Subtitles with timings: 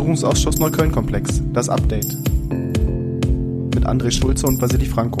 [0.00, 2.16] Untersuchungsausschuss Neukölln-Komplex, das Update.
[3.74, 5.18] Mit André Schulze und Vasili Franco.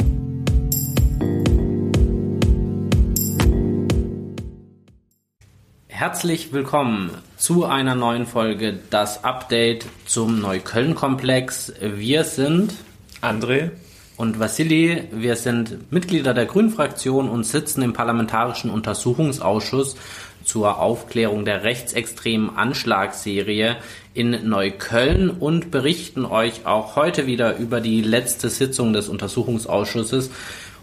[5.86, 11.74] Herzlich willkommen zu einer neuen Folge, das Update zum Neukölln-Komplex.
[11.82, 12.72] Wir sind
[13.20, 13.72] André
[14.16, 15.08] und Vassili.
[15.12, 19.96] Wir sind Mitglieder der Grünen-Fraktion und sitzen im Parlamentarischen Untersuchungsausschuss
[20.42, 23.76] zur Aufklärung der rechtsextremen Anschlagsserie
[24.14, 30.30] in Neukölln und berichten euch auch heute wieder über die letzte Sitzung des Untersuchungsausschusses.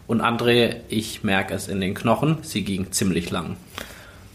[0.07, 3.57] Und André, ich merke es in den Knochen, sie ging ziemlich lang.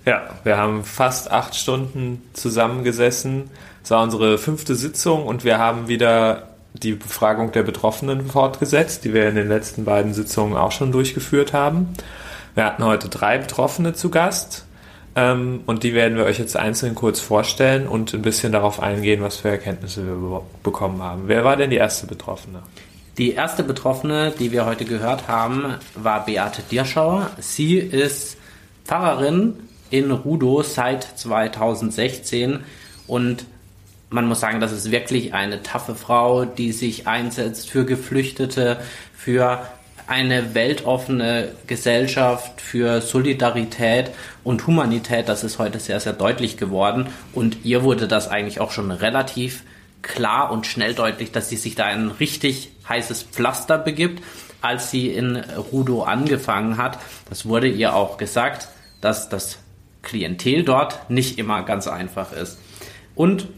[0.05, 3.51] Ja, wir haben fast acht Stunden zusammengesessen.
[3.83, 9.15] Es war unsere fünfte Sitzung und wir haben wieder die Befragung der Betroffenen fortgesetzt, die
[9.15, 11.95] wir in den letzten beiden Sitzungen auch schon durchgeführt haben.
[12.55, 14.67] Wir hatten heute drei Betroffene zu Gast.
[15.15, 19.23] Ähm, und die werden wir euch jetzt einzeln kurz vorstellen und ein bisschen darauf eingehen,
[19.23, 21.25] was für Erkenntnisse wir bekommen haben.
[21.27, 22.63] Wer war denn die erste Betroffene?
[23.19, 27.31] Die erste Betroffene, die wir heute gehört haben, war Beate Dirschauer.
[27.39, 28.39] Sie ist
[28.87, 29.55] Pfarrerin
[29.91, 32.61] in Rudow seit 2016
[33.07, 33.45] und
[34.09, 38.79] man muss sagen, das ist wirklich eine taffe Frau, die sich einsetzt für Geflüchtete,
[39.15, 39.61] für
[40.07, 44.11] eine weltoffene Gesellschaft für Solidarität
[44.45, 45.29] und Humanität.
[45.29, 47.07] Das ist heute sehr, sehr deutlich geworden.
[47.33, 49.63] Und ihr wurde das eigentlich auch schon relativ
[50.03, 54.23] klar und schnell deutlich, dass sie sich da ein richtig heißes Pflaster begibt,
[54.61, 56.99] als sie in Rudo angefangen hat.
[57.29, 58.69] Das wurde ihr auch gesagt,
[59.01, 59.59] dass das
[60.03, 62.59] Klientel dort nicht immer ganz einfach ist.
[63.15, 63.49] Und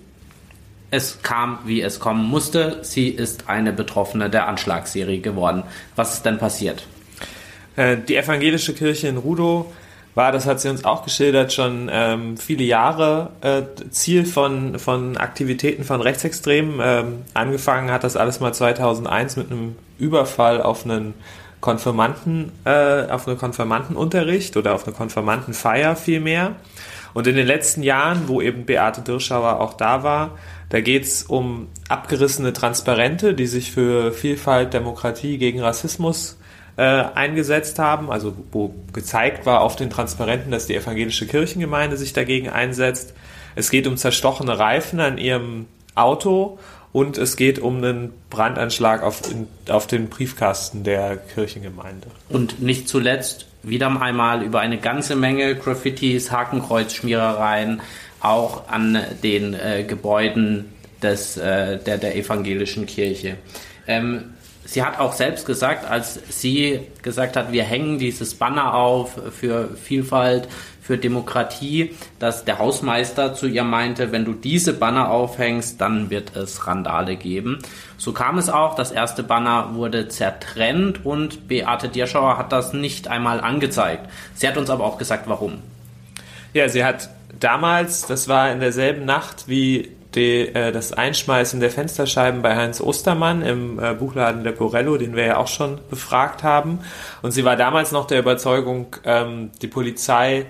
[0.95, 2.79] es kam, wie es kommen musste.
[2.83, 5.65] Sie ist eine Betroffene der Anschlagsserie geworden.
[5.97, 6.87] Was ist denn passiert?
[7.77, 9.73] Äh, die evangelische Kirche in Rudo
[10.15, 15.17] war, das hat sie uns auch geschildert, schon ähm, viele Jahre äh, Ziel von, von
[15.17, 16.79] Aktivitäten von Rechtsextremen.
[16.81, 21.15] Ähm, angefangen hat das alles mal 2001 mit einem Überfall auf einen
[21.61, 26.53] Konfirmanden, äh, auf einen Konfirmandenunterricht oder auf eine Konfirmandenfeier vielmehr.
[27.15, 30.37] Und in den letzten Jahren, wo eben Beate Dirschauer auch da war,
[30.69, 36.37] da geht es um abgerissene Transparente, die sich für Vielfalt, Demokratie, gegen Rassismus
[36.77, 42.13] äh, eingesetzt haben, also wo gezeigt war auf den Transparenten, dass die evangelische Kirchengemeinde sich
[42.13, 43.15] dagegen einsetzt.
[43.55, 46.59] Es geht um zerstochene Reifen an ihrem Auto
[46.93, 52.09] und es geht um einen Brandanschlag auf, in, auf den Briefkasten der Kirchengemeinde.
[52.29, 57.81] Und nicht zuletzt wieder einmal über eine ganze Menge Graffitis, Hakenkreuzschmierereien,
[58.21, 63.37] auch an den äh, Gebäuden des, äh, der, der evangelischen Kirche.
[63.87, 69.19] Ähm, sie hat auch selbst gesagt, als sie gesagt hat, wir hängen dieses Banner auf
[69.39, 70.49] für Vielfalt,
[70.85, 76.37] für Demokratie, dass der Hausmeister zu ihr meinte, wenn du diese Banner aufhängst, dann wird
[76.37, 77.61] es Randale geben.
[77.97, 83.09] So kam es auch, das erste Banner wurde zertrennt und Beate Dierschauer hat das nicht
[83.09, 84.11] einmal angezeigt.
[84.35, 85.63] Sie hat uns aber auch gesagt, warum.
[86.53, 87.09] Ja, sie hat
[87.41, 92.83] damals, das war in derselben Nacht wie die, äh, das Einschmeißen der Fensterscheiben bei Heinz
[92.83, 96.81] Ostermann im äh, Buchladen Leporello, den wir ja auch schon befragt haben.
[97.23, 100.45] Und sie war damals noch der Überzeugung, ähm, die Polizei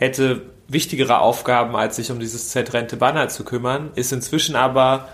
[0.00, 5.08] hätte wichtigere Aufgaben, als sich um dieses zertrennte Banner zu kümmern, ist inzwischen aber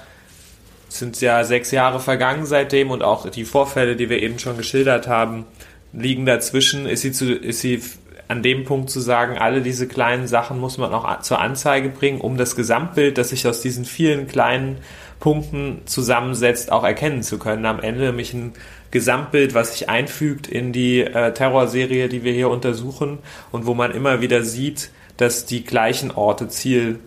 [0.89, 5.09] sind ja sechs Jahre vergangen seitdem und auch die Vorfälle, die wir eben schon geschildert
[5.09, 5.45] haben,
[5.93, 6.87] liegen dazwischen.
[6.87, 7.83] Ist sie, zu, ist sie
[8.29, 12.21] an dem Punkt zu sagen, alle diese kleinen Sachen muss man auch zur Anzeige bringen,
[12.21, 14.79] um das Gesamtbild, das sich aus diesen vielen kleinen
[15.21, 17.66] Punkten zusammensetzt, auch erkennen zu können.
[17.66, 18.53] Am Ende nämlich ein
[18.91, 23.19] Gesamtbild, was sich einfügt in die äh, Terrorserie, die wir hier untersuchen
[23.53, 26.99] und wo man immer wieder sieht, dass die gleichen Orte Ziel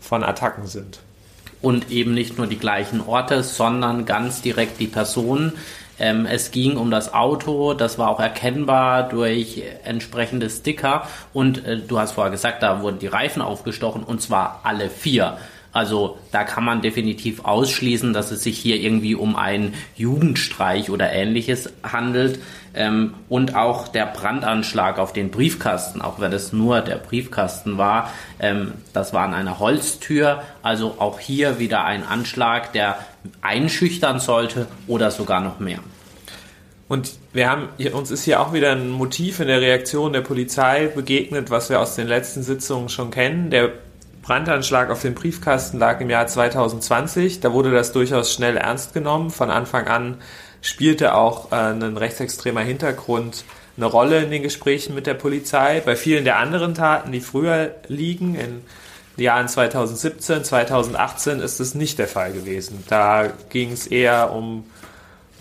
[0.00, 1.00] von Attacken sind.
[1.62, 5.54] Und eben nicht nur die gleichen Orte, sondern ganz direkt die Personen,
[5.98, 11.78] ähm, es ging um das Auto, das war auch erkennbar durch entsprechende Sticker und äh,
[11.78, 15.38] du hast vorher gesagt, da wurden die Reifen aufgestochen und zwar alle vier.
[15.74, 21.12] Also da kann man definitiv ausschließen, dass es sich hier irgendwie um einen Jugendstreich oder
[21.12, 22.38] ähnliches handelt.
[22.74, 28.12] Ähm, und auch der Brandanschlag auf den Briefkasten, auch wenn es nur der Briefkasten war,
[28.38, 30.44] ähm, das war an einer Holztür.
[30.62, 32.98] Also auch hier wieder ein Anschlag, der
[33.42, 35.80] einschüchtern sollte oder sogar noch mehr.
[36.86, 40.86] Und wir haben, uns ist hier auch wieder ein Motiv in der Reaktion der Polizei
[40.86, 43.50] begegnet, was wir aus den letzten Sitzungen schon kennen.
[43.50, 43.72] Der
[44.24, 47.40] Brandanschlag auf den Briefkasten lag im Jahr 2020.
[47.40, 49.28] Da wurde das durchaus schnell ernst genommen.
[49.30, 50.16] Von Anfang an
[50.62, 53.44] spielte auch äh, ein rechtsextremer Hintergrund
[53.76, 55.82] eine Rolle in den Gesprächen mit der Polizei.
[55.84, 58.62] Bei vielen der anderen Taten, die früher liegen, in
[59.22, 62.82] Jahren 2017, 2018 ist es nicht der Fall gewesen.
[62.88, 64.64] Da ging es eher um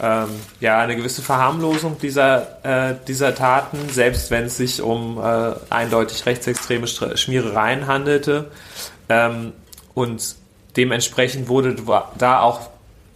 [0.01, 0.29] ähm,
[0.59, 6.25] ja, eine gewisse Verharmlosung dieser, äh, dieser Taten, selbst wenn es sich um äh, eindeutig
[6.25, 8.51] rechtsextreme Schmierereien handelte.
[9.09, 9.53] Ähm,
[9.93, 10.35] und
[10.75, 11.75] dementsprechend wurde
[12.17, 12.69] da auch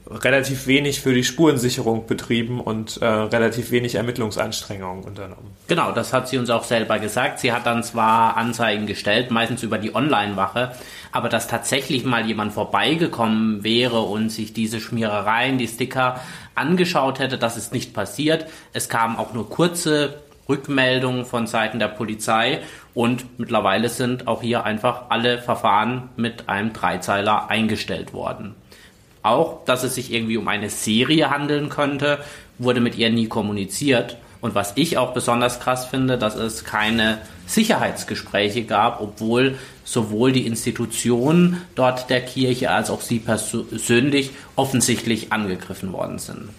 [0.10, 5.52] relativ wenig für die Spurensicherung betrieben und äh, relativ wenig Ermittlungsanstrengungen unternommen.
[5.68, 7.40] Genau, das hat sie uns auch selber gesagt.
[7.40, 10.72] Sie hat dann zwar Anzeigen gestellt, meistens über die Online-Wache,
[11.12, 16.22] aber dass tatsächlich mal jemand vorbeigekommen wäre und sich diese Schmierereien, die Sticker
[16.56, 18.48] angeschaut hätte, das ist nicht passiert.
[18.74, 22.62] Es kamen auch nur kurze Rückmeldungen von Seiten der Polizei
[22.94, 28.56] und mittlerweile sind auch hier einfach alle Verfahren mit einem Dreizeiler eingestellt worden.
[29.28, 32.20] Auch, dass es sich irgendwie um eine Serie handeln könnte,
[32.58, 34.18] wurde mit ihr nie kommuniziert.
[34.40, 40.46] Und was ich auch besonders krass finde, dass es keine Sicherheitsgespräche gab, obwohl sowohl die
[40.46, 46.50] Institutionen dort der Kirche als auch sie persönlich offensichtlich angegriffen worden sind.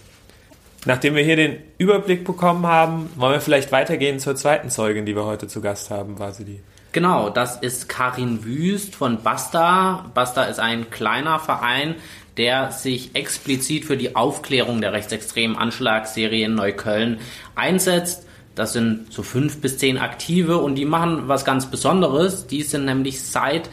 [0.84, 5.16] Nachdem wir hier den Überblick bekommen haben, wollen wir vielleicht weitergehen zur zweiten Zeugin, die
[5.16, 6.60] wir heute zu Gast haben, Vasili.
[6.92, 10.06] Genau, das ist Karin Wüst von Basta.
[10.14, 11.96] Basta ist ein kleiner Verein,
[12.38, 17.19] der sich explizit für die Aufklärung der rechtsextremen Anschlagsserie in Neukölln
[17.55, 18.26] einsetzt.
[18.55, 22.46] Das sind so fünf bis zehn Aktive und die machen was ganz Besonderes.
[22.46, 23.69] Die sind nämlich seit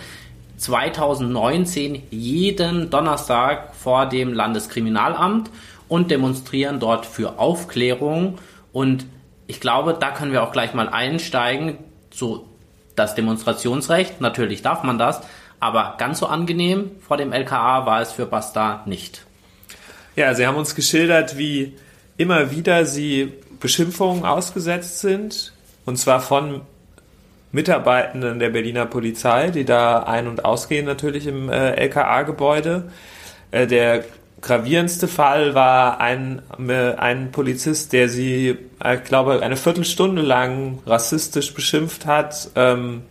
[0.58, 5.50] 2019 jeden Donnerstag vor dem Landeskriminalamt
[5.88, 8.40] und demonstrieren dort für Aufklärung.
[8.74, 9.06] Und
[9.48, 11.78] ich glaube, da können wir auch gleich mal einsteigen.
[12.12, 12.48] So
[12.96, 15.22] das Demonstrationsrecht, natürlich darf man das,
[15.66, 19.26] aber ganz so angenehm vor dem LKA war es für Basta nicht.
[20.16, 21.74] Ja, Sie haben uns geschildert, wie
[22.18, 25.54] immer wieder Sie Beschimpfungen ausgesetzt sind.
[25.86, 26.62] Und zwar von
[27.52, 32.92] Mitarbeitenden der Berliner Polizei, die da ein- und ausgehen natürlich im äh, LKA-Gebäude.
[33.52, 34.04] Äh, der
[34.42, 41.54] gravierendste Fall war ein, ein Polizist, der sie, ich äh, glaube, eine Viertelstunde lang rassistisch
[41.54, 42.52] beschimpft hat.
[42.56, 43.02] Ähm,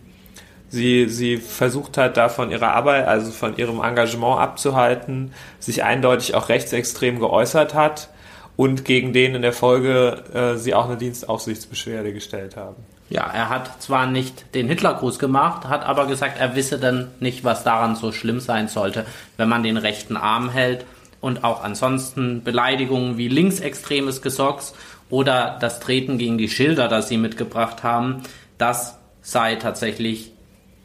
[0.69, 6.35] sie, sie versucht hat, da von ihrer Arbeit, also von ihrem Engagement abzuhalten, sich eindeutig
[6.35, 8.09] auch rechtsextrem geäußert hat
[8.55, 12.75] und gegen den in der Folge äh, sie auch eine Dienstaufsichtsbeschwerde gestellt haben.
[13.09, 17.43] Ja, er hat zwar nicht den Hitlergruß gemacht, hat aber gesagt, er wisse dann nicht,
[17.43, 19.05] was daran so schlimm sein sollte,
[19.37, 20.85] wenn man den rechten Arm hält
[21.21, 24.73] und auch ansonsten Beleidigungen wie linksextremes Gesocks
[25.09, 28.23] oder das Treten gegen die Schilder, das sie mitgebracht haben,
[28.57, 30.31] das sei tatsächlich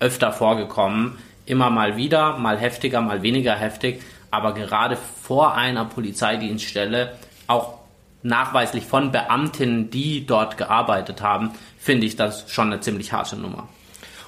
[0.00, 1.19] öfter vorgekommen.
[1.47, 7.12] Immer mal wieder, mal heftiger, mal weniger heftig, aber gerade vor einer Polizeidienststelle,
[7.47, 7.79] auch
[8.23, 13.69] nachweislich von Beamtinnen, die dort gearbeitet haben, finde ich das schon eine ziemlich harte Nummer.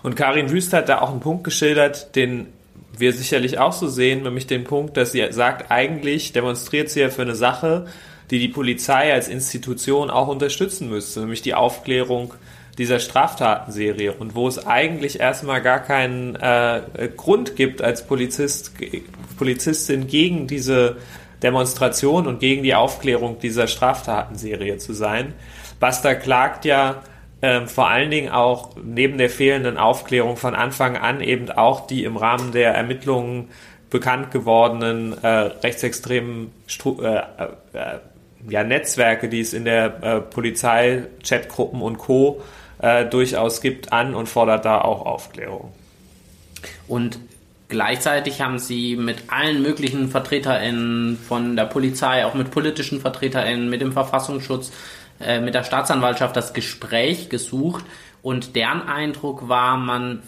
[0.03, 2.49] Und Karin Wüst hat da auch einen Punkt geschildert, den
[2.97, 7.11] wir sicherlich auch so sehen, nämlich den Punkt, dass sie sagt, eigentlich demonstriert sie ja
[7.11, 7.87] für eine Sache,
[8.31, 12.35] die die Polizei als Institution auch unterstützen müsste, nämlich die Aufklärung
[12.79, 16.81] dieser Straftatenserie und wo es eigentlich erstmal gar keinen äh,
[17.17, 18.73] Grund gibt als Polizist,
[19.37, 20.97] Polizistin gegen diese
[21.43, 25.35] Demonstration und gegen die Aufklärung dieser Straftatenserie zu sein.
[25.81, 27.03] Basta klagt ja
[27.43, 32.05] ähm, vor allen Dingen auch neben der fehlenden Aufklärung von Anfang an eben auch die
[32.05, 33.49] im Rahmen der Ermittlungen
[33.91, 37.99] bekannt gewordenen äh, rechtsextremen Stru äh, äh,
[38.49, 42.41] ja, Netzwerke, die es in der äh, Polizei, Chatgruppen und Co.
[42.83, 45.73] Äh, durchaus gibt, an und fordert da auch Aufklärung.
[46.89, 47.17] Und
[47.69, 53.83] gleichzeitig haben sie mit allen möglichen VertreterInnen von der Polizei, auch mit politischen VertreterInnen, mit
[53.83, 54.73] dem Verfassungsschutz,
[55.21, 57.85] äh, mit der Staatsanwaltschaft das Gespräch gesucht
[58.21, 60.25] und deren Eindruck war, man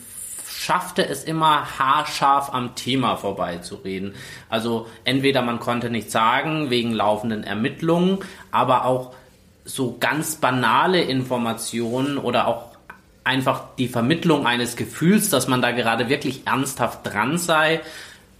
[0.46, 4.14] schaffte es immer haarscharf am Thema vorbeizureden.
[4.48, 8.18] Also entweder man konnte nichts sagen wegen laufenden Ermittlungen,
[8.52, 9.12] aber auch
[9.64, 12.74] so ganz banale Informationen oder auch
[13.24, 17.80] einfach die Vermittlung eines Gefühls, dass man da gerade wirklich ernsthaft dran sei,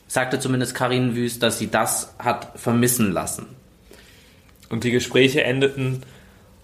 [0.07, 3.47] sagte zumindest Karin Wüst, dass sie das hat vermissen lassen.
[4.69, 6.03] Und die Gespräche endeten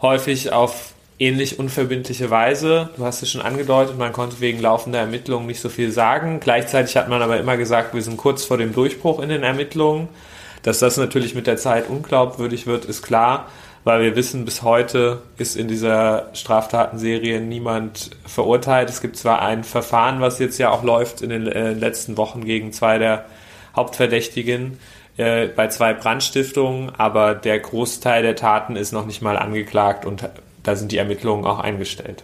[0.03, 2.91] häufig auf ähnlich unverbindliche Weise.
[2.97, 6.41] Du hast es schon angedeutet, man konnte wegen laufender Ermittlungen nicht so viel sagen.
[6.41, 10.09] Gleichzeitig hat man aber immer gesagt, wir sind kurz vor dem Durchbruch in den Ermittlungen.
[10.63, 13.49] Dass das natürlich mit der Zeit unglaubwürdig wird, ist klar,
[13.85, 18.91] weil wir wissen, bis heute ist in dieser Straftatenserie niemand verurteilt.
[18.91, 22.45] Es gibt zwar ein Verfahren, was jetzt ja auch läuft in den äh, letzten Wochen
[22.45, 23.25] gegen zwei der
[23.75, 24.79] Hauptverdächtigen,
[25.17, 30.29] äh, bei zwei Brandstiftungen, aber der Großteil der Taten ist noch nicht mal angeklagt und
[30.63, 32.23] da sind die Ermittlungen auch eingestellt.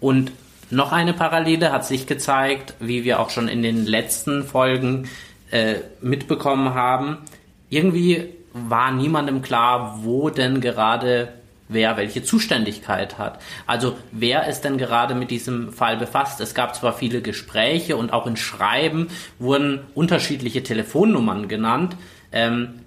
[0.00, 0.32] Und
[0.72, 5.06] Noch eine Parallele hat sich gezeigt, wie wir auch schon in den letzten Folgen
[5.50, 7.18] äh, mitbekommen haben.
[7.68, 11.32] Irgendwie war niemandem klar, wo denn gerade
[11.68, 13.40] wer welche Zuständigkeit hat.
[13.66, 16.40] Also wer ist denn gerade mit diesem Fall befasst?
[16.40, 21.96] Es gab zwar viele Gespräche und auch in Schreiben wurden unterschiedliche Telefonnummern genannt.
[22.30, 22.80] Ähm,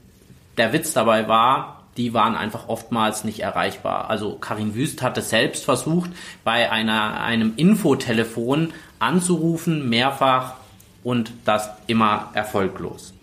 [0.58, 4.10] der Witz dabei war, die waren einfach oftmals nicht erreichbar.
[4.10, 6.12] Also Karin Wüst hatte selbst versucht,
[6.44, 10.56] bei einer, einem Infotelefon anzurufen, mehrfach
[11.04, 13.14] und das immer erfolglos.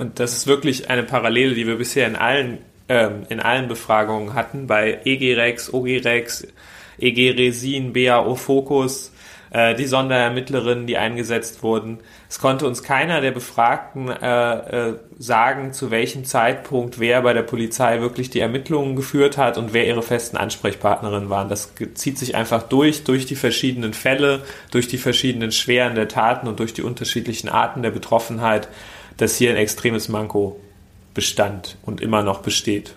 [0.00, 4.32] Und das ist wirklich eine Parallele, die wir bisher in allen, ähm, in allen Befragungen
[4.32, 6.48] hatten, bei EG-Rex, OG-Rex,
[6.98, 9.12] EG-Resin, BAO Focus,
[9.50, 11.98] äh, die Sonderermittlerinnen, die eingesetzt wurden.
[12.30, 17.42] Es konnte uns keiner der Befragten äh, äh, sagen, zu welchem Zeitpunkt wer bei der
[17.42, 21.50] Polizei wirklich die Ermittlungen geführt hat und wer ihre festen Ansprechpartnerinnen waren.
[21.50, 26.48] Das zieht sich einfach durch, durch die verschiedenen Fälle, durch die verschiedenen Schweren der Taten
[26.48, 28.68] und durch die unterschiedlichen Arten der Betroffenheit,
[29.20, 30.58] dass hier ein extremes Manko
[31.12, 32.94] bestand und immer noch besteht.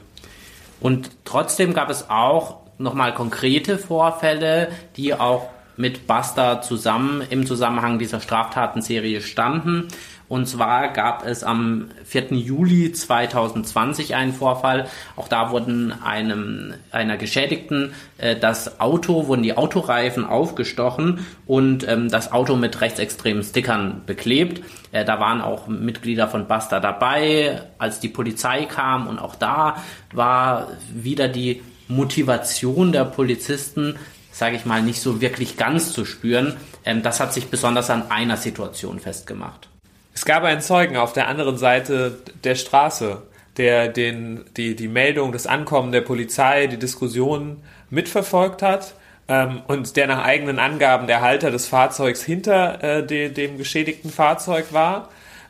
[0.80, 8.00] Und trotzdem gab es auch nochmal konkrete Vorfälle, die auch mit Buster zusammen im Zusammenhang
[8.00, 9.88] dieser Straftatenserie standen.
[10.28, 12.34] Und zwar gab es am 4.
[12.34, 14.88] Juli 2020 einen Vorfall.
[15.16, 22.10] Auch da wurden einem, einer Geschädigten äh, das Auto, wurden die Autoreifen aufgestochen und ähm,
[22.10, 24.64] das Auto mit rechtsextremen Stickern beklebt.
[24.92, 29.08] Äh, da waren auch Mitglieder von Basta dabei, als die Polizei kam.
[29.08, 33.98] Und auch da war wieder die Motivation der Polizisten,
[34.32, 36.56] sage ich mal, nicht so wirklich ganz zu spüren.
[36.86, 39.70] Ähm, das hat sich besonders an einer Situation festgemacht.
[40.14, 43.22] Es gab einen Zeugen auf der anderen Seite der Straße,
[43.58, 48.94] der den, die, die Meldung, das Ankommen der Polizei, die Diskussion mitverfolgt hat
[49.28, 54.12] ähm, und der nach eigenen Angaben der Halter des Fahrzeugs hinter äh, de, dem geschädigten
[54.12, 55.10] Fahrzeug war.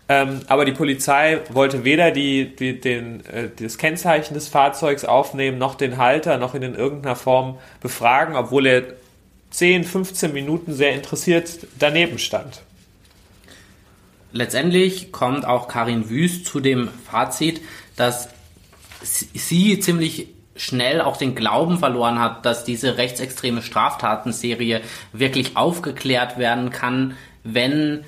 [0.10, 5.58] Ähm, aber die Polizei wollte weder die, die, den, äh, das Kennzeichen des Fahrzeugs aufnehmen,
[5.58, 8.84] noch den Halter, noch in irgendeiner Form befragen, obwohl er
[9.52, 12.64] 10, 15 Minuten sehr interessiert daneben stand.
[14.34, 17.62] Letztendlich kommt auch Karin Wüst zu dem Fazit,
[17.96, 18.30] dass
[19.04, 26.72] sie ziemlich schnell auch den Glauben verloren hat, dass diese rechtsextreme Straftatenserie wirklich aufgeklärt werden
[26.72, 28.04] kann, wenn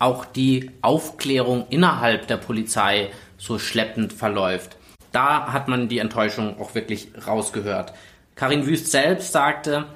[0.00, 4.76] auch die Aufklärung innerhalb der Polizei so schleppend verläuft.
[5.12, 7.92] Da hat man die Enttäuschung auch wirklich rausgehört.
[8.34, 9.86] Karin Wüst selbst sagte,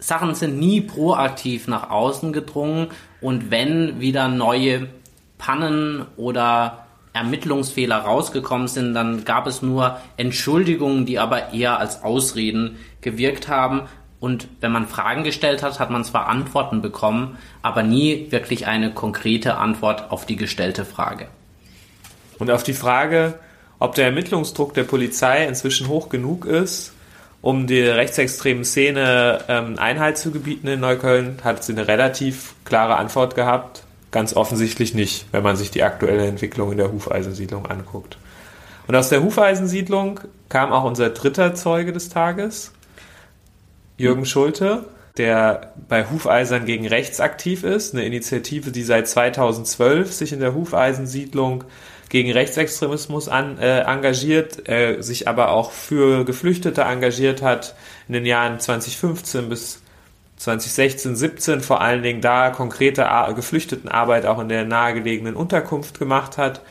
[0.00, 2.88] Sachen sind nie proaktiv nach außen gedrungen
[3.20, 4.88] und wenn wieder neue
[5.38, 12.78] Pannen oder Ermittlungsfehler rausgekommen sind, dann gab es nur Entschuldigungen, die aber eher als Ausreden
[13.00, 13.82] gewirkt haben.
[14.20, 18.92] Und wenn man Fragen gestellt hat, hat man zwar Antworten bekommen, aber nie wirklich eine
[18.92, 21.28] konkrete Antwort auf die gestellte Frage.
[22.38, 23.38] Und auf die Frage,
[23.78, 26.92] ob der Ermittlungsdruck der Polizei inzwischen hoch genug ist,
[27.42, 32.96] um der rechtsextremen Szene ähm, Einhalt zu gebieten in Neukölln, hat sie eine relativ klare
[32.96, 33.84] Antwort gehabt.
[34.10, 38.18] Ganz offensichtlich nicht, wenn man sich die aktuelle Entwicklung in der Hufeisensiedlung anguckt.
[38.86, 42.72] Und aus der Hufeisensiedlung kam auch unser dritter Zeuge des Tages,
[43.96, 44.84] Jürgen Schulte,
[45.16, 50.54] der bei Hufeisern gegen Rechts aktiv ist, eine Initiative, die seit 2012 sich in der
[50.54, 51.64] Hufeisensiedlung
[52.10, 57.74] gegen Rechtsextremismus an, äh, engagiert, äh, sich aber auch für Geflüchtete engagiert hat
[58.08, 59.80] in den Jahren 2015 bis
[60.36, 66.62] 2016, 17 vor allen Dingen da konkrete Geflüchtetenarbeit auch in der nahegelegenen Unterkunft gemacht hat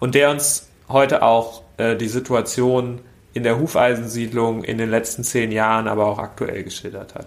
[0.00, 3.00] und der uns heute auch äh, die Situation
[3.34, 7.26] in der Hufeisensiedlung in den letzten zehn Jahren, aber auch aktuell geschildert hat.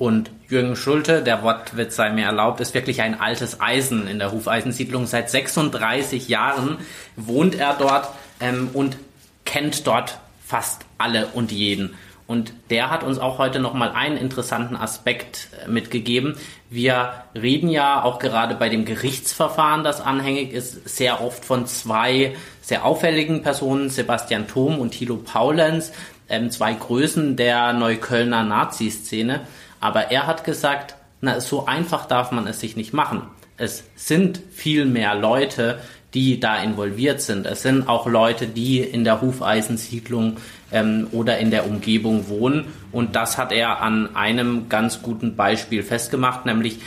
[0.00, 4.32] Und Jürgen Schulte, der Wortwitz sei mir erlaubt, ist wirklich ein altes Eisen in der
[4.32, 5.06] Hufeisensiedlung.
[5.06, 6.78] Seit 36 Jahren
[7.16, 8.08] wohnt er dort
[8.40, 8.96] ähm, und
[9.44, 11.96] kennt dort fast alle und jeden.
[12.26, 16.38] Und der hat uns auch heute nochmal einen interessanten Aspekt äh, mitgegeben.
[16.70, 22.34] Wir reden ja auch gerade bei dem Gerichtsverfahren, das anhängig ist, sehr oft von zwei
[22.62, 25.92] sehr auffälligen Personen, Sebastian Thom und Thilo Paulens,
[26.30, 29.42] ähm, zwei Größen der Neuköllner Nazi-Szene.
[29.80, 33.22] Aber er hat gesagt, na, so einfach darf man es sich nicht machen.
[33.56, 35.80] Es sind viel mehr Leute,
[36.14, 37.46] die da involviert sind.
[37.46, 40.38] Es sind auch Leute, die in der Hufeisensiedlung
[40.72, 42.66] ähm, oder in der Umgebung wohnen.
[42.90, 46.80] Und das hat er an einem ganz guten Beispiel festgemacht, nämlich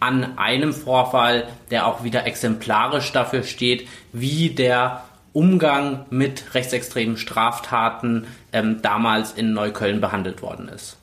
[0.00, 8.26] an einem Vorfall, der auch wieder exemplarisch dafür steht, wie der Umgang mit rechtsextremen Straftaten
[8.52, 10.96] ähm, damals in Neukölln behandelt worden ist.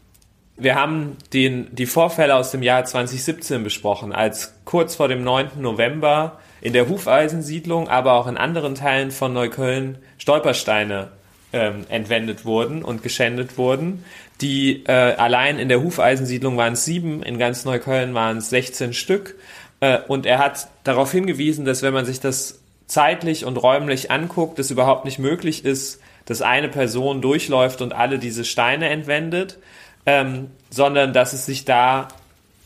[0.62, 5.60] Wir haben den, die Vorfälle aus dem Jahr 2017 besprochen, als kurz vor dem 9.
[5.60, 11.08] November in der Hufeisensiedlung, aber auch in anderen Teilen von Neukölln Stolpersteine
[11.51, 14.06] ähm, entwendet wurden und geschändet wurden.
[14.39, 18.94] Die äh, allein in der Hufeisensiedlung waren es sieben, in ganz Neukölln waren es 16
[18.94, 19.36] Stück.
[19.80, 24.60] Äh, und er hat darauf hingewiesen, dass wenn man sich das zeitlich und räumlich anguckt,
[24.60, 29.58] es überhaupt nicht möglich ist, dass eine Person durchläuft und alle diese Steine entwendet,
[30.05, 32.08] ähm, sondern dass es sich da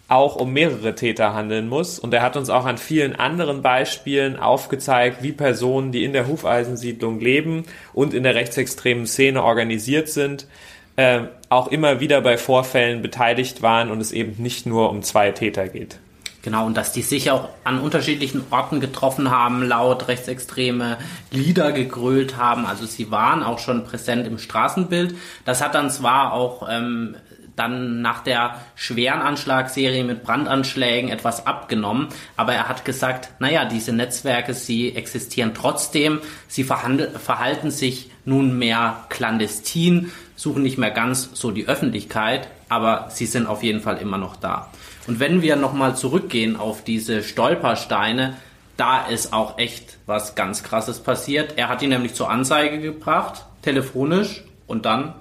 [0.07, 1.97] auch um mehrere Täter handeln muss.
[1.97, 6.27] Und er hat uns auch an vielen anderen Beispielen aufgezeigt, wie Personen, die in der
[6.27, 10.47] Hufeisensiedlung leben und in der rechtsextremen Szene organisiert sind,
[10.95, 15.31] äh, auch immer wieder bei Vorfällen beteiligt waren und es eben nicht nur um zwei
[15.31, 15.97] Täter geht.
[16.45, 20.99] Genau, und dass die sich auch an unterschiedlichen Orten getroffen haben, laut rechtsextreme
[21.31, 22.67] Lieder gegrölt haben.
[22.67, 25.15] Also sie waren auch schon präsent im Straßenbild.
[25.43, 27.15] Das hat dann zwar auch ähm,
[27.55, 32.09] dann nach der schweren Anschlagserie mit Brandanschlägen etwas abgenommen.
[32.37, 40.11] Aber er hat gesagt, naja, diese Netzwerke, sie existieren trotzdem, sie verhalten sich nunmehr clandestin,
[40.35, 44.35] suchen nicht mehr ganz so die Öffentlichkeit, aber sie sind auf jeden Fall immer noch
[44.35, 44.69] da.
[45.07, 48.35] Und wenn wir nochmal zurückgehen auf diese Stolpersteine,
[48.77, 51.53] da ist auch echt was ganz Krasses passiert.
[51.57, 55.13] Er hat ihn nämlich zur Anzeige gebracht, telefonisch, und dann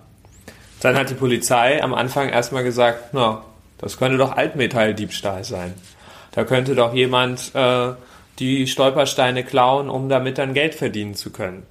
[0.84, 3.42] dann hat die Polizei am Anfang erstmal gesagt, na,
[3.78, 5.72] das könnte doch Altmetalldiebstahl sein.
[6.32, 7.92] Da könnte doch jemand äh,
[8.38, 11.62] die Stolpersteine klauen, um damit dann Geld verdienen zu können.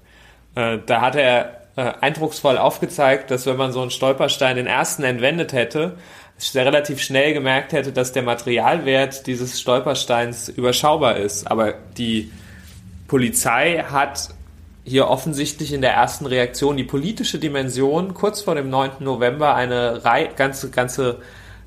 [0.55, 5.03] Äh, da hat er äh, eindrucksvoll aufgezeigt, dass wenn man so einen Stolperstein den ersten
[5.03, 5.95] entwendet hätte,
[6.55, 11.49] relativ schnell gemerkt hätte, dass der Materialwert dieses Stolpersteins überschaubar ist.
[11.49, 12.31] Aber die
[13.07, 14.29] Polizei hat
[14.85, 18.91] hier offensichtlich in der ersten Reaktion die politische Dimension kurz vor dem 9.
[18.99, 21.19] November eine Reihe, ganze, ganze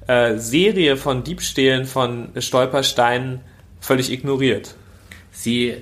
[0.07, 3.41] äh, Serie von Diebstählen von Stolpersteinen
[3.81, 4.75] völlig ignoriert.
[5.33, 5.77] Sie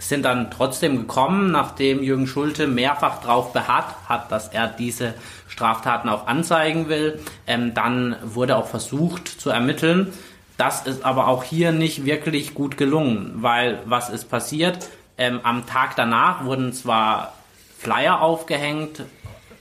[0.00, 5.14] sind dann trotzdem gekommen, nachdem Jürgen Schulte mehrfach darauf beharrt hat, dass er diese
[5.46, 7.20] Straftaten auch anzeigen will.
[7.46, 10.12] Ähm, dann wurde auch versucht zu ermitteln.
[10.56, 14.88] Das ist aber auch hier nicht wirklich gut gelungen, weil was ist passiert?
[15.16, 17.34] Ähm, am Tag danach wurden zwar
[17.78, 19.02] Flyer aufgehängt,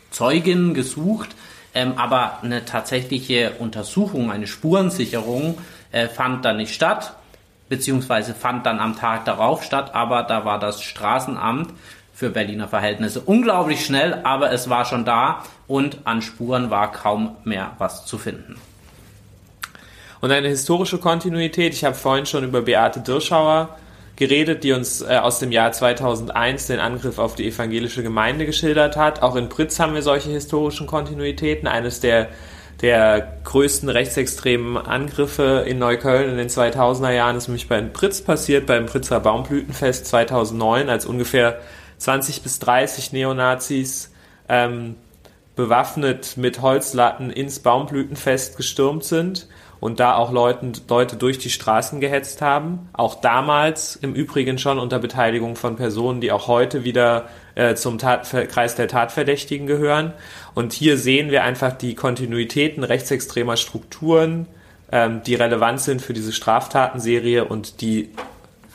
[0.09, 1.35] Zeuginnen gesucht,
[1.73, 5.57] ähm, aber eine tatsächliche Untersuchung, eine Spurensicherung
[5.91, 7.13] äh, fand dann nicht statt,
[7.69, 11.71] beziehungsweise fand dann am Tag darauf statt, aber da war das Straßenamt
[12.13, 17.37] für Berliner Verhältnisse unglaublich schnell, aber es war schon da und an Spuren war kaum
[17.45, 18.55] mehr was zu finden.
[20.19, 23.77] Und eine historische Kontinuität, ich habe vorhin schon über Beate Dirschauer
[24.17, 28.97] geredet, die uns äh, aus dem Jahr 2001 den Angriff auf die evangelische Gemeinde geschildert
[28.97, 29.21] hat.
[29.21, 31.69] Auch in Pritz haben wir solche historischen Kontinuitäten.
[31.69, 32.27] Eines der
[32.81, 38.65] der größten rechtsextremen Angriffe in Neukölln in den 2000er Jahren ist nämlich bei Pritz passiert,
[38.65, 41.59] beim Pritzer Baumblütenfest 2009, als ungefähr
[41.97, 44.13] 20 bis 30 Neonazis
[44.47, 44.95] ähm,
[45.55, 49.49] bewaffnet mit Holzlatten ins Baumblütenfest gestürmt sind
[49.81, 52.89] und da auch Leuten, Leute durch die Straßen gehetzt haben.
[52.93, 57.27] Auch damals im Übrigen schon unter Beteiligung von Personen, die auch heute wieder
[57.59, 60.13] äh, zum Tat, Kreis der Tatverdächtigen gehören.
[60.53, 64.47] Und hier sehen wir einfach die Kontinuitäten rechtsextremer Strukturen,
[64.93, 68.11] ähm, die relevant sind für diese Straftatenserie und die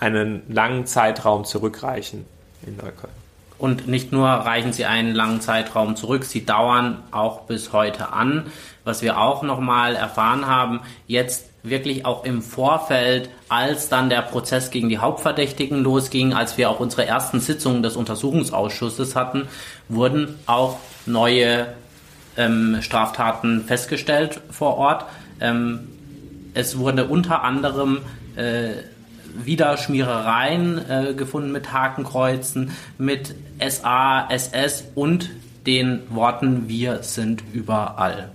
[0.01, 2.27] einen langen Zeitraum zurückreichen
[2.67, 3.24] in Neukölln.
[3.57, 8.51] Und nicht nur reichen sie einen langen Zeitraum zurück, sie dauern auch bis heute an
[8.85, 14.71] was wir auch nochmal erfahren haben, jetzt wirklich auch im Vorfeld, als dann der Prozess
[14.71, 19.49] gegen die Hauptverdächtigen losging, als wir auch unsere ersten Sitzungen des Untersuchungsausschusses hatten,
[19.89, 21.69] wurden auch neue
[22.37, 25.07] ähm, Straftaten festgestellt vor Ort.
[25.41, 25.89] Ähm,
[26.53, 28.03] es wurde unter anderem
[28.37, 28.73] äh,
[29.35, 33.35] wieder Schmierereien äh, gefunden mit Hakenkreuzen, mit
[33.67, 35.31] SA, SS und
[35.67, 38.31] den Worten Wir sind überall.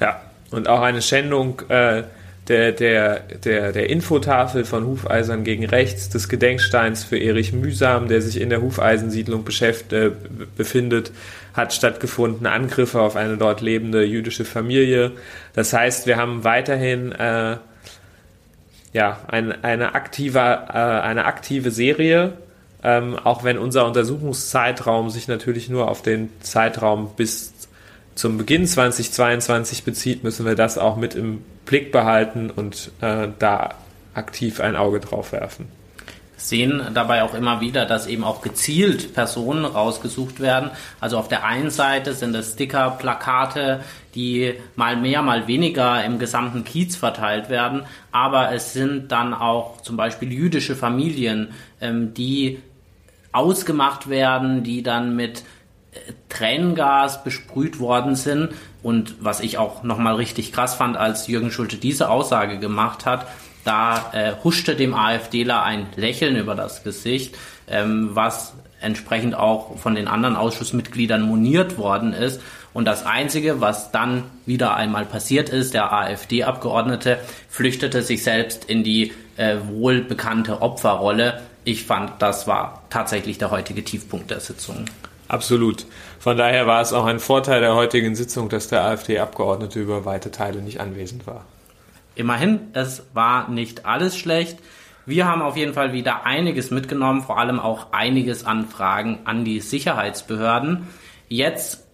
[0.00, 2.04] Ja, und auch eine Schändung äh,
[2.48, 8.20] der, der, der, der Infotafel von Hufeisern gegen rechts, des Gedenksteins für Erich Mühsam, der
[8.20, 10.10] sich in der Hufeisensiedlung äh,
[10.56, 11.12] befindet,
[11.54, 12.46] hat stattgefunden.
[12.46, 15.12] Angriffe auf eine dort lebende jüdische Familie.
[15.54, 17.58] Das heißt, wir haben weiterhin äh,
[18.92, 22.34] ja, ein, eine, aktive, äh, eine aktive Serie,
[22.82, 27.52] ähm, auch wenn unser Untersuchungszeitraum sich natürlich nur auf den Zeitraum bis
[28.14, 33.74] zum Beginn 2022 bezieht, müssen wir das auch mit im Blick behalten und äh, da
[34.14, 35.68] aktiv ein Auge drauf werfen.
[36.48, 40.70] Sehen dabei auch immer wieder, dass eben auch gezielt Personen rausgesucht werden.
[41.00, 43.80] Also auf der einen Seite sind es Sticker, Plakate,
[44.14, 47.82] die mal mehr, mal weniger im gesamten Kiez verteilt werden.
[48.10, 51.48] Aber es sind dann auch zum Beispiel jüdische Familien,
[51.80, 52.60] ähm, die
[53.32, 55.44] ausgemacht werden, die dann mit
[55.92, 58.50] äh, Tränengas besprüht worden sind.
[58.82, 63.26] Und was ich auch nochmal richtig krass fand, als Jürgen Schulte diese Aussage gemacht hat,
[63.64, 67.36] da äh, huschte dem AfDler ein Lächeln über das Gesicht,
[67.68, 72.40] ähm, was entsprechend auch von den anderen Ausschussmitgliedern moniert worden ist.
[72.72, 78.82] Und das Einzige, was dann wieder einmal passiert ist, der AfD-Abgeordnete flüchtete sich selbst in
[78.82, 81.40] die äh, wohlbekannte Opferrolle.
[81.64, 84.86] Ich fand, das war tatsächlich der heutige Tiefpunkt der Sitzung.
[85.28, 85.86] Absolut.
[86.18, 90.30] Von daher war es auch ein Vorteil der heutigen Sitzung, dass der AfD-Abgeordnete über weite
[90.30, 91.44] Teile nicht anwesend war.
[92.14, 94.58] Immerhin, es war nicht alles schlecht.
[95.04, 99.44] Wir haben auf jeden Fall wieder einiges mitgenommen, vor allem auch einiges an Fragen an
[99.44, 100.86] die Sicherheitsbehörden.
[101.28, 101.86] Jetzt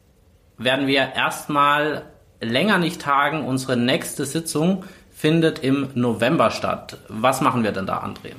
[0.58, 2.04] werden wir erstmal
[2.40, 3.44] länger nicht tagen.
[3.44, 6.98] Unsere nächste Sitzung findet im November statt.
[7.08, 8.32] Was machen wir denn da, André?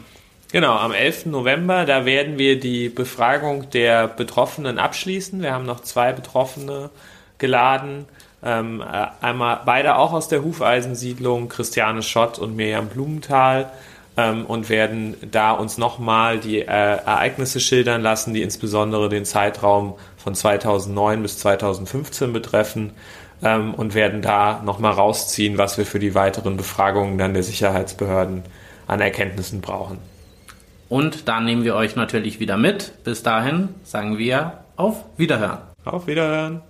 [0.51, 1.27] Genau, am 11.
[1.27, 5.41] November, da werden wir die Befragung der Betroffenen abschließen.
[5.41, 6.89] Wir haben noch zwei Betroffene
[7.37, 8.05] geladen.
[8.43, 13.69] Ähm, äh, einmal beide auch aus der Hufeisensiedlung, Christiane Schott und Mirjam Blumenthal
[14.15, 19.95] ähm, und werden da uns nochmal die äh, Ereignisse schildern lassen, die insbesondere den Zeitraum
[20.17, 22.91] von 2009 bis 2015 betreffen
[23.43, 28.43] ähm, und werden da nochmal rausziehen, was wir für die weiteren Befragungen dann der Sicherheitsbehörden
[28.87, 29.99] an Erkenntnissen brauchen.
[30.89, 33.03] Und da nehmen wir euch natürlich wieder mit.
[33.03, 35.59] Bis dahin sagen wir auf Wiederhören.
[35.85, 36.61] Auf Wiederhören.